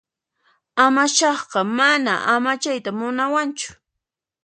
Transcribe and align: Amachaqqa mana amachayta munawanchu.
Amachaqqa 0.83 1.59
mana 1.77 2.13
amachayta 2.33 2.89
munawanchu. 2.97 3.69